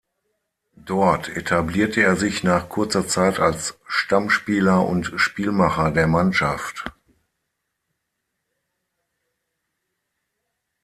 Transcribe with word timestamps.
Dort 0.83 1.29
etablierte 1.29 2.01
er 2.01 2.15
sich 2.15 2.43
nach 2.43 2.69
kurzer 2.69 3.07
Zeit 3.07 3.39
als 3.39 3.77
Stammspieler 3.85 4.83
und 4.83 5.13
Spielmacher 5.17 5.91
der 5.91 6.07
Mannschaft. 6.07 6.85